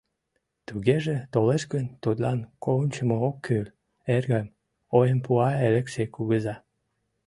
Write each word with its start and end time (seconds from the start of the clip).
—Тугеже, 0.67 1.15
толеш 1.33 1.63
гын, 1.73 1.85
тудлан 2.03 2.39
кончымо 2.63 3.15
ок 3.29 3.37
кӱл, 3.45 3.65
эргым,— 4.15 4.47
ойым 4.97 5.19
пуа 5.25 5.49
Элексей 5.67 6.07
кугыза. 6.15 6.55